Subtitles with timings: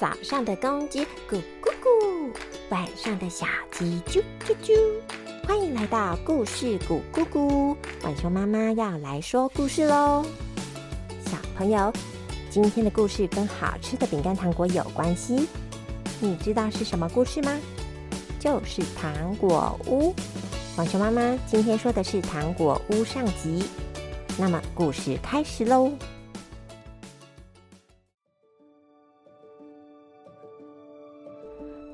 [0.00, 2.30] 早上的公鸡咕咕咕，
[2.70, 4.72] 晚上的小鸡啾啾啾。
[5.44, 10.24] 欢迎来到故事咕咕咕，晚熊妈妈要来说故事喽。
[11.24, 11.92] 小朋友，
[12.48, 15.48] 今天的故事跟好吃的饼干糖果有关系，
[16.20, 17.58] 你知道是什么故事吗？
[18.38, 20.14] 就是糖果屋。
[20.76, 23.64] 晚熊妈妈今天说的是糖果屋上集，
[24.38, 25.90] 那么故事开始喽。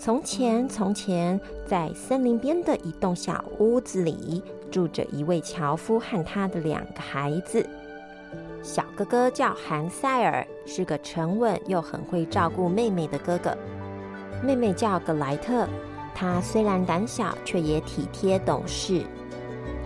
[0.05, 7.67] 从前，从前，在森林边的一栋小屋子里，住着一位樵夫和他的两个孩子。
[8.63, 13.57] 小哥哥叫韩塞尔，是个沉稳又很会照顾妹妹的哥哥；
[14.43, 15.67] 妹妹叫格莱特，
[16.15, 19.07] 她虽然胆小，却也体贴懂事。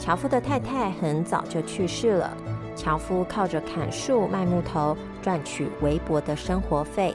[0.00, 2.36] 樵夫的太太很早就去世了，
[2.74, 7.14] 樵夫靠着砍树卖木头赚取微薄的生活费。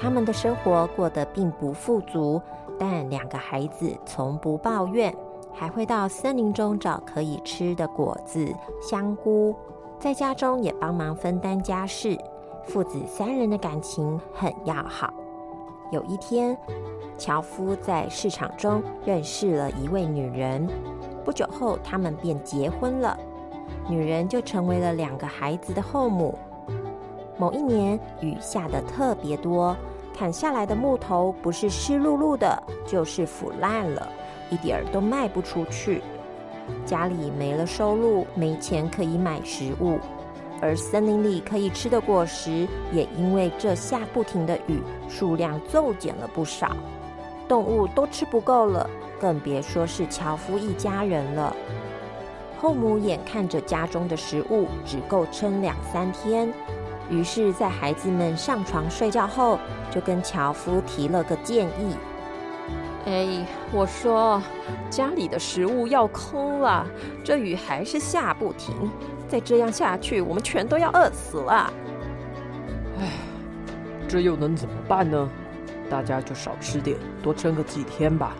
[0.00, 2.40] 他们的生活过得并不富足，
[2.78, 5.14] 但两个孩子从不抱怨，
[5.52, 9.54] 还会到森林中找可以吃的果子、香菇，
[9.98, 12.18] 在家中也帮忙分担家事，
[12.64, 15.12] 父子三人的感情很要好。
[15.92, 16.56] 有一天，
[17.18, 20.66] 樵夫在市场中认识了一位女人，
[21.26, 23.18] 不久后他们便结婚了，
[23.86, 26.38] 女人就成为了两个孩子的后母。
[27.40, 29.74] 某一年，雨下的特别多。
[30.14, 34.06] 砍下来的木头不是湿漉漉的，就是腐烂了，
[34.50, 36.02] 一点儿都卖不出去。
[36.84, 39.98] 家里没了收入，没钱可以买食物，
[40.60, 46.76] 而森林里可以吃的果实也因为这下不停的雨，数量骤减了不少。
[47.48, 48.86] 动物都吃不够了，
[49.18, 51.56] 更别说是樵夫一家人了。
[52.60, 56.52] 后母眼看着家中的食物只够撑两三天。
[57.10, 59.58] 于是，在孩子们上床睡觉后，
[59.90, 61.96] 就跟樵夫提了个建议
[63.04, 64.40] ：“哎，我说
[64.88, 66.86] 家里的食物要空了，
[67.24, 68.74] 这雨还是下不停，
[69.28, 71.72] 再这样下去，我们全都要饿死了。”
[73.00, 73.08] 哎，
[74.08, 75.28] 这又能怎么办呢？
[75.90, 78.36] 大家就少吃点，多撑个几天吧。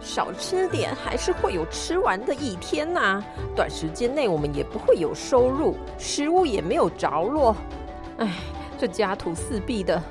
[0.00, 3.22] 少吃点，还是会有吃完的一天呐。
[3.54, 7.54] 短时间内我们也不会有收入，食物也没有着落。
[8.18, 8.28] 哎，
[8.78, 10.02] 这家徒四壁的，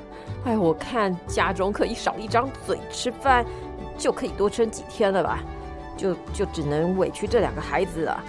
[0.44, 3.44] 哎，我看家中可以少一张嘴吃饭，
[3.98, 5.40] 就可以多撑几天了吧？
[5.96, 8.24] 就就只能委屈这两个孩子了。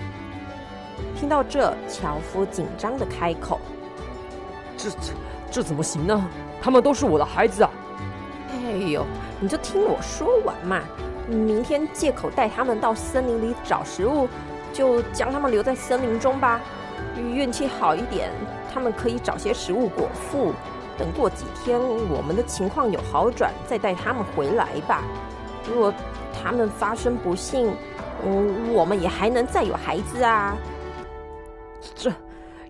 [1.16, 3.60] 听到这，樵夫紧张的开口
[4.76, 5.14] ：“这这
[5.50, 6.30] 这怎么行呢？
[6.62, 7.72] 他们都是我的孩子啊！”
[8.52, 9.06] 哎呦，
[9.40, 10.82] 你就听我说完嘛。
[11.31, 14.28] 明天借口带他们到森林里找食物，
[14.74, 16.59] 就将他们留在森林中吧。
[17.18, 18.30] 运气好一点，
[18.74, 20.53] 他们可以找些食物果腹。
[20.97, 25.03] 等过几天我们的情况有好转，再带他们回来吧。
[25.68, 25.94] 如果
[26.44, 27.74] 他们发生不幸，
[28.24, 30.56] 嗯，我们也还能再有孩子啊。
[31.96, 32.12] 这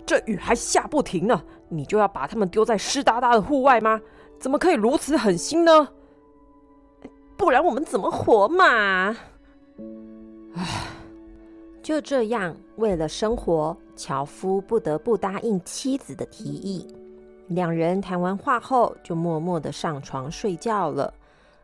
[0.05, 3.99] 这雨还下不停呢，你就要把他们丢在湿哒哒的户外吗？
[4.39, 5.88] 怎么可以如此狠心呢？
[7.41, 9.18] 不然我们怎么活嘛？
[10.53, 10.85] 唉，
[11.81, 16.88] 就这样，为了生活，樵夫不得不答应妻子的提议。
[17.47, 21.12] 两人谈完话后，就默默的上床睡觉了。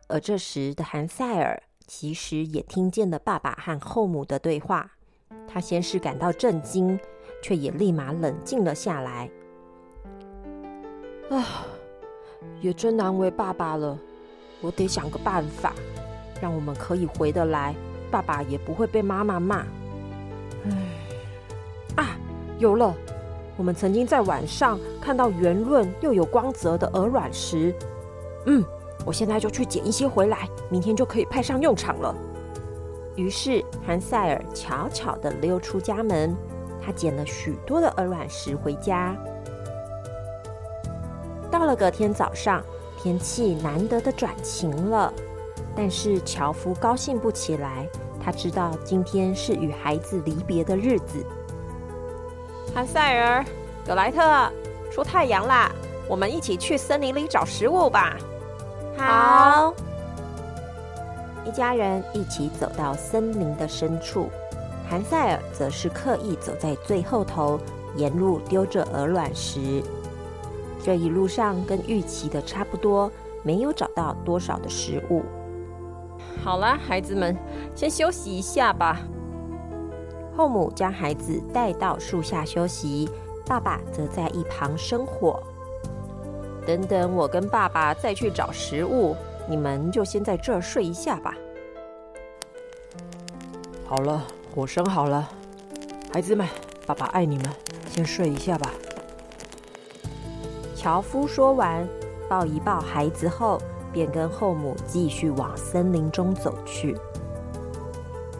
[0.08, 4.90] 而这时的韩塞尔其实也听见了爸爸和后母的对话。
[5.46, 6.98] 他先是感到震惊，
[7.40, 9.30] 却也立马冷静了下来。
[11.30, 11.64] 啊，
[12.60, 13.96] 也真难为爸爸了。
[14.60, 15.72] 我得想个办法，
[16.40, 17.74] 让我们可以回得来，
[18.10, 19.64] 爸爸也不会被妈妈骂。
[20.64, 20.72] 唉，
[21.96, 22.16] 啊，
[22.58, 22.92] 有了！
[23.56, 27.74] 我们曾经在晚上看到圆润又有光泽的鹅卵石。
[28.46, 28.64] 嗯，
[29.06, 32.14] 我现在就去捡一些回来，明天就可以派上用场了。
[33.14, 36.36] 于是，韩塞尔悄悄地溜出家门，
[36.84, 39.16] 他捡了许多的鹅卵石回家。
[41.50, 42.60] 到了隔天早上。
[43.00, 45.12] 天气难得的转晴了，
[45.76, 47.88] 但是樵夫高兴不起来。
[48.20, 51.24] 他知道今天是与孩子离别的日子。
[52.74, 53.44] 汉塞尔、
[53.86, 54.52] 格莱特，
[54.90, 55.70] 出太阳啦！
[56.08, 58.16] 我们一起去森林里找食物吧。
[58.96, 59.72] 好，
[61.46, 64.28] 一家人一起走到森林的深处，
[64.90, 67.60] 韩塞尔则是刻意走在最后头，
[67.94, 69.82] 沿路丢着鹅卵石。
[70.82, 73.10] 这一路上跟预期的差不多，
[73.42, 75.22] 没有找到多少的食物。
[76.42, 77.36] 好啦，孩子们，
[77.74, 79.00] 先休息一下吧。
[80.36, 83.10] 后母将孩子带到树下休息，
[83.44, 85.42] 爸爸则在一旁生火。
[86.64, 89.16] 等等，我跟爸爸再去找食物，
[89.48, 91.34] 你们就先在这儿睡一下吧。
[93.84, 94.22] 好了，
[94.54, 95.28] 火生好了，
[96.12, 96.46] 孩子们，
[96.86, 97.46] 爸爸爱你们，
[97.90, 98.70] 先睡一下吧。
[100.88, 101.86] 樵夫说完，
[102.30, 103.60] 抱一抱孩子后，
[103.92, 106.96] 便跟后母继续往森林中走去。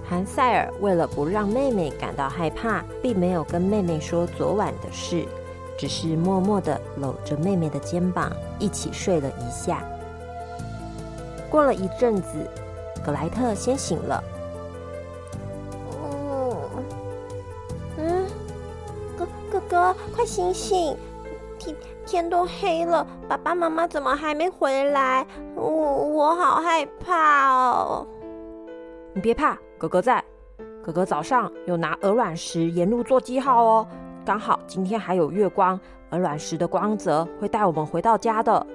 [0.02, 5.26] 韩塞尔为了不让妹妹感到害怕，并没有跟妹妹说昨晚的事。
[5.76, 9.84] 只是默默的搂着妹妹的肩膀，一起睡了一下。
[11.50, 12.50] 过了一阵子，
[13.04, 14.24] 格莱特先醒了。
[16.02, 16.56] 嗯
[17.98, 18.26] 嗯，
[19.18, 20.96] 哥哥哥，快醒醒！
[21.58, 21.76] 天
[22.06, 25.26] 天都黑了，爸爸妈妈怎么还没回来？
[25.54, 28.06] 我我好害怕哦！
[29.14, 30.24] 你别怕，哥哥在。
[30.82, 33.86] 哥哥早上有拿鹅卵石沿路做记号哦。
[34.24, 35.78] 刚好今天还有月光，
[36.10, 38.66] 鹅卵石的光泽会带我们回到家的。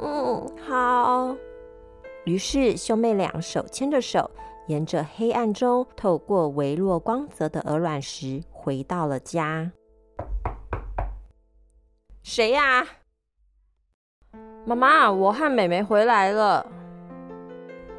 [0.00, 1.36] 嗯，好。
[2.24, 4.28] 于是兄妹俩手牵着手，
[4.66, 9.70] 沿着黑暗中透过微弱光泽的鹅卵石回到了家。
[12.22, 12.86] 谁呀？
[14.66, 16.64] 妈妈，我和妹妹回来了。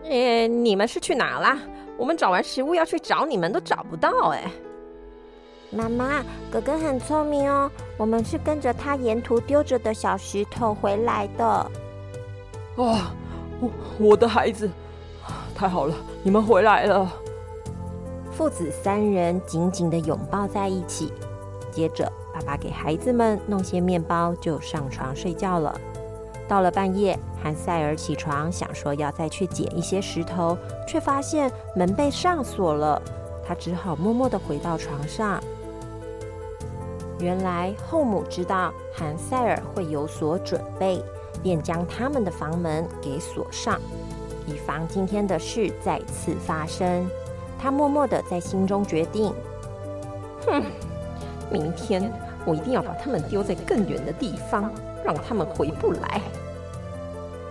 [0.03, 1.57] 诶，你们是去哪啦？
[1.97, 4.50] 我们找完食物要去找你们，都找不到哎。
[5.71, 11.45] 妈妈，哥哥很聪明哦，我们是跟着他沿途丢着的小石头回来的。
[12.77, 13.13] 啊，
[13.59, 14.69] 我我的孩子，
[15.56, 17.12] 太好了，你们回来了。
[18.31, 21.12] 父子三人紧紧的拥抱在一起，
[21.71, 25.73] 接着爸爸给孩子们弄些面包，就上床睡觉了。
[26.47, 33.01] 到了半夜，汉塞尔起床想说要再去捡一些石头，却发现门被上锁了，
[33.47, 35.41] 他只好默默的回到床上。
[37.19, 41.01] 原来后母知道韩塞尔会有所准备，
[41.41, 43.79] 便将他们的房门给锁上，
[44.45, 47.07] 以防今天的事再次发生。
[47.59, 49.31] 他默默的在心中决定：
[50.47, 50.63] 哼，
[51.51, 52.12] 明天
[52.45, 54.71] 我一定要把他们丢在更远的地方，
[55.03, 56.21] 让他们回不来。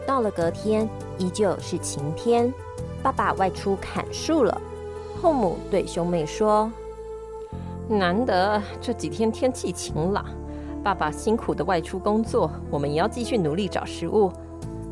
[0.07, 0.89] 到了隔天，
[1.19, 2.53] 依旧是晴天，
[3.03, 4.61] 爸爸外出砍树了。
[5.21, 6.71] 后母对兄妹说。
[7.89, 10.25] 难得这几天天气晴朗，
[10.81, 14.33] 爸爸辛苦的外出工作，我们也要继续努力找食物。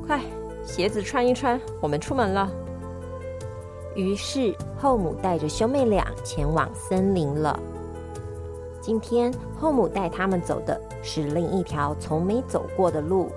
[0.04, 0.20] 快，
[0.66, 2.50] 鞋子穿一穿，我们出门了。
[3.94, 7.56] 于是后母带着兄妹俩前往森林了。
[8.88, 9.30] 今天
[9.60, 13.30] 后母带他们走的是另一条从没走过的路。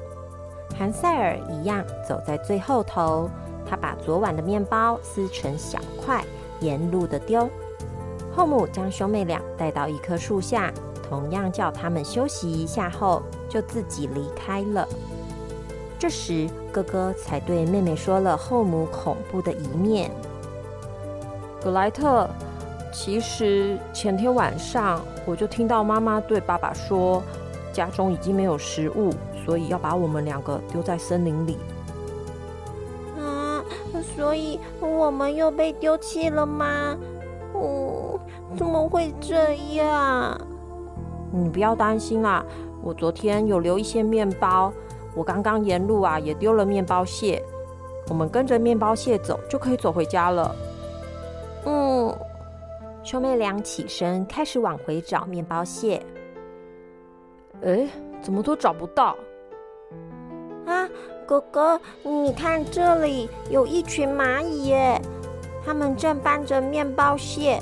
[0.79, 3.29] 韩塞尔一样走在最后头，
[3.65, 6.23] 他把昨晚的面包撕成小块，
[6.61, 7.49] 沿路的丢。
[8.33, 10.71] 后母将兄妹俩带到一棵树下，
[11.03, 14.87] 同样叫他们休息一下后，就自己离开了。
[15.99, 20.09] 这时，哥哥才对妹妹说了后母恐怖的一面。
[21.61, 22.29] 格莱特，
[22.93, 25.01] 其实前天晚上
[25.31, 27.23] 我就听到妈妈对爸爸说，
[27.71, 29.11] 家中已经没有食物，
[29.45, 31.57] 所以要把我们两个丢在森林里。
[33.17, 33.63] 啊，
[34.13, 36.97] 所以我们又被丢弃了吗？
[38.57, 40.37] 怎么会这样？
[41.31, 42.43] 你不要担心啦，
[42.83, 44.73] 我昨天有留一些面包，
[45.15, 47.41] 我刚刚沿路啊也丢了面包屑，
[48.09, 50.53] 我们跟着面包屑走就可以走回家了。
[53.01, 56.01] 嗯，兄妹俩起身开始往回找面包屑。
[57.63, 57.87] 哎，
[58.21, 59.15] 怎么都找不到？
[60.65, 60.87] 啊，
[61.25, 65.01] 哥哥，你看这里有一群蚂蚁耶，
[65.65, 67.59] 它们正搬着面包屑。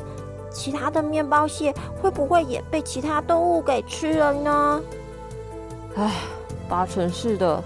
[0.52, 4.82] 其他的面包屑会不会也被其他动物给吃了呢？
[5.96, 6.12] 唉，
[6.68, 7.64] 八成是的。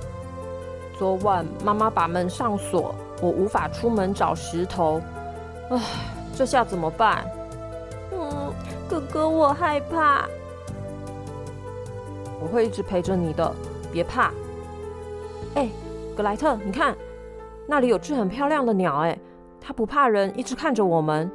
[0.98, 5.02] 昨晚妈妈把门上锁，我无法出门找石头。
[5.70, 5.80] 唉，
[6.36, 7.26] 这下怎么办？
[9.14, 10.28] 哥，我害怕。
[12.42, 13.54] 我会一直陪着你的，
[13.92, 14.32] 别怕。
[15.54, 15.70] 哎，
[16.18, 16.98] 格莱特，你看，
[17.68, 19.16] 那里有只很漂亮的鸟，哎，
[19.62, 21.30] 它不怕人，一直看着我们。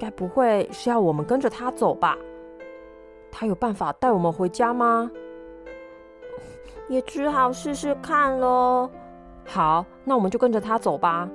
[0.00, 2.18] 该不会是要我们跟着它走吧？
[3.30, 5.08] 它有办法带我们回家吗？
[6.88, 8.90] 也只好试试看喽。
[9.46, 11.30] 好，那我们就跟着它走吧。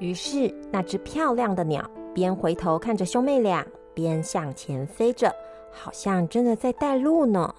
[0.00, 5.34] 于是，那只漂亮的鸟边回头看着兄妹俩，边向前飞着，
[5.72, 7.54] 好像真的在带路呢。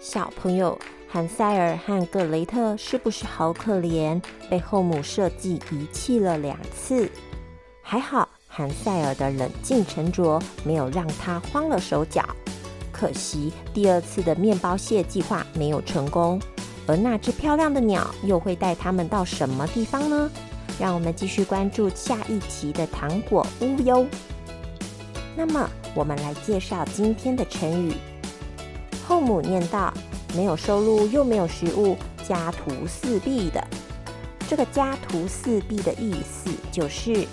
[0.00, 0.78] 小朋友。
[1.08, 4.20] 韩塞尔和格雷特是不是好可怜？
[4.50, 7.08] 被后母设计遗弃了两次。
[7.80, 12.22] 还好，韩塞尔的冷静沉着没有让他慌了手脚。
[12.92, 16.38] 可惜第二次的面包蟹计划没有成功，
[16.86, 20.30] 而那只漂亮的鸟又会带他们到什么地方呢？
[20.78, 24.06] 让我们继续关注下一期的糖果屋哟。
[25.34, 27.94] 那么，我们来介绍今天的成语。
[29.06, 29.92] 后母念道
[30.36, 31.96] ：“没有收入又没有食物，
[32.28, 33.66] 家徒四壁的。”
[34.48, 37.26] 这个“家徒四壁”的意思就是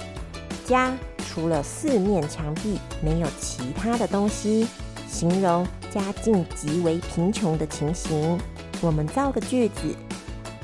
[0.65, 0.95] 家
[1.27, 4.67] 除了四面墙壁，没有其他的东西。
[5.07, 8.39] 形容家境极为贫穷的情形。
[8.83, 9.95] 我们造个句子：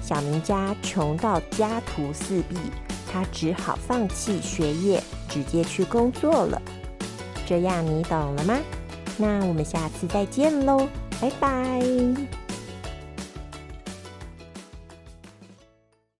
[0.03, 2.57] 小明家穷到家徒四壁，
[3.09, 6.61] 他只好放弃学业，直接去工作了。
[7.47, 8.59] 这样你懂了吗？
[9.17, 10.87] 那我们下次再见喽，
[11.21, 12.38] 拜拜。